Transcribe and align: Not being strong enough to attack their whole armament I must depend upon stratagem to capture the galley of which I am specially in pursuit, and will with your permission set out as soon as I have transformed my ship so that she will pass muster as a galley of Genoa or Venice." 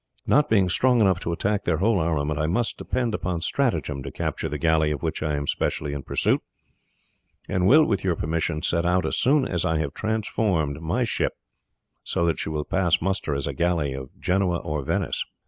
Not 0.25 0.49
being 0.49 0.67
strong 0.67 0.99
enough 0.99 1.19
to 1.19 1.31
attack 1.31 1.63
their 1.63 1.77
whole 1.77 1.99
armament 1.99 2.39
I 2.39 2.47
must 2.47 2.75
depend 2.79 3.13
upon 3.13 3.41
stratagem 3.41 4.01
to 4.01 4.09
capture 4.11 4.49
the 4.49 4.57
galley 4.57 4.89
of 4.89 5.03
which 5.03 5.21
I 5.21 5.35
am 5.35 5.45
specially 5.45 5.93
in 5.93 6.01
pursuit, 6.01 6.41
and 7.47 7.67
will 7.67 7.85
with 7.85 8.03
your 8.03 8.15
permission 8.15 8.63
set 8.63 8.83
out 8.83 9.05
as 9.05 9.15
soon 9.17 9.47
as 9.47 9.63
I 9.63 9.77
have 9.77 9.93
transformed 9.93 10.81
my 10.81 11.03
ship 11.03 11.37
so 12.03 12.25
that 12.25 12.39
she 12.39 12.49
will 12.49 12.65
pass 12.65 12.99
muster 12.99 13.35
as 13.35 13.45
a 13.45 13.53
galley 13.53 13.93
of 13.93 14.09
Genoa 14.19 14.57
or 14.57 14.81
Venice." 14.81 15.23